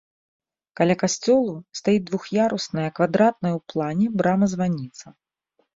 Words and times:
Каля 0.79 0.95
касцёлу 1.03 1.53
стаіць 1.81 2.03
двух'ярусная 2.09 2.89
квадратная 3.01 3.53
ў 3.61 3.73
плане 3.75 4.07
брама-званіца. 4.23 5.05